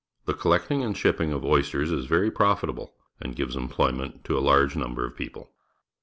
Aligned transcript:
The 0.25 0.33
collecting 0.33 0.81
and 0.81 0.97
shipping 0.97 1.31
of 1.31 1.45
oysters 1.45 1.91
is 1.91 2.07
very 2.07 2.31
profitable 2.31 2.95
and 3.21 3.35
gives 3.35 3.55
employ 3.55 3.91
ment 3.91 4.23
to 4.23 4.35
a 4.35 4.41
large 4.41 4.75
number 4.75 5.05
of 5.05 5.15
people. 5.15 5.51